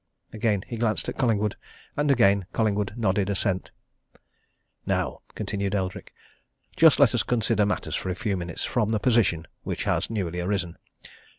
[0.33, 1.55] Again he glanced at Collingwood,
[1.95, 3.69] and again Collingwood nodded assent.
[4.83, 6.11] "Now," continued Eldrick,
[6.75, 10.41] "just let us consider matters for a few minutes from the position which has newly
[10.41, 10.79] arisen.